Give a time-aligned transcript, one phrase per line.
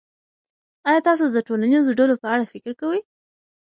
[0.89, 3.01] آیا تاسو د ټولنیزو ډلو په اړه فکر کوئ.